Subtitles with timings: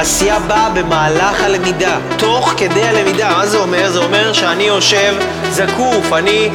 [0.00, 3.30] עשייה באה במהלך הלמידה, תוך כדי הלמידה.
[3.30, 3.90] מה זה אומר?
[3.90, 5.14] זה אומר שאני יושב
[5.50, 6.50] זקוף, אני,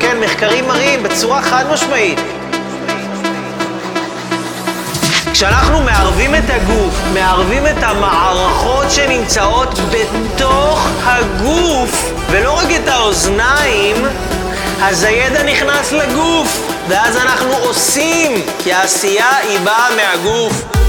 [0.00, 2.20] כן, מחקרים מראים בצורה חד משמעית.
[5.32, 13.96] כשאנחנו מערבים את הגוף, מערבים את המערכות שנמצאות בתוך הגוף, ולא רק את האוזניים,
[14.82, 20.81] אז הידע נכנס לגוף, ואז אנחנו עושים, כי העשייה היא באה מהגוף.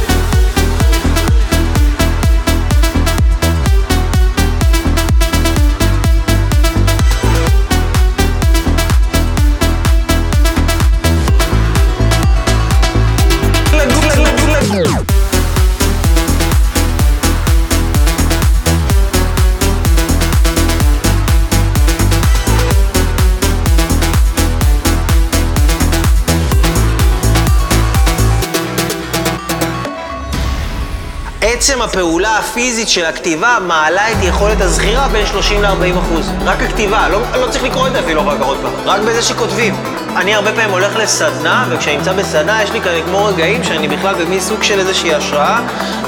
[31.54, 36.32] עצם הפעולה הפיזית של הכתיבה מעלה את יכולת הזכירה בין 30 ל-40 אחוז.
[36.46, 39.76] רק הכתיבה, לא, לא צריך לקרוא את זה אפילו כך עוד פעם, רק בזה שכותבים.
[40.16, 44.16] אני הרבה פעמים הולך לסדנה, וכשאני נמצא בסדנה יש לי כאלה כמו רגעים שאני בכלל
[44.16, 45.60] במין סוג של איזושהי השראה,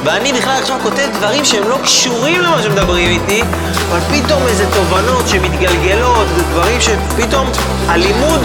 [0.03, 3.41] ואני בכלל עכשיו כותב דברים שהם לא קשורים למה שמדברים איתי,
[3.89, 7.51] אבל פתאום איזה תובנות שמתגלגלות, דברים שפתאום
[7.87, 8.41] הלימוד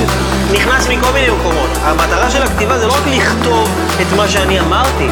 [0.52, 1.70] נכנס מכל מיני מקומות.
[1.82, 3.68] המטרה של הכתיבה זה לא רק לכתוב
[4.00, 5.08] את מה שאני אמרתי,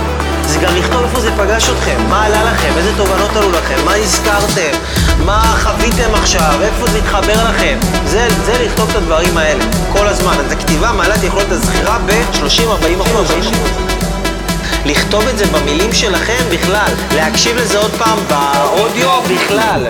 [0.48, 3.94] זה גם לכתוב איפה זה פגש אתכם, מה עלה לכם, איזה תובנות עלו לכם, מה
[3.94, 4.78] הזכרתם,
[5.24, 7.78] מה חוויתם עכשיו, איפה זה התחבר לכם.
[8.06, 10.32] זה, זה לכתוב את הדברים האלה, כל הזמן.
[10.46, 13.30] אז הכתיבה מעלה את יכולת הזכירה ב-30-40 אחוז.
[14.84, 19.86] לכתוב את זה במילים שלכם בכלל, להקשיב לזה עוד פעם באודיו בכלל.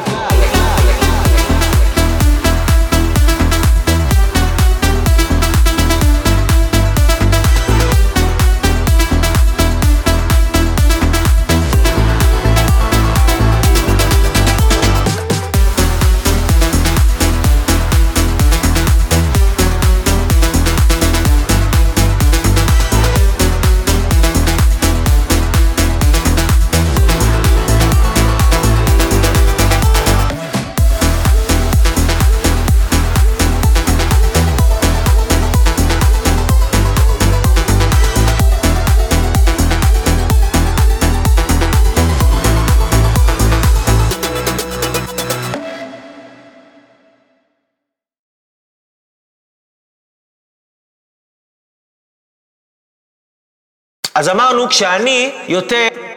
[54.18, 56.07] אז אמרנו, כשאני יותר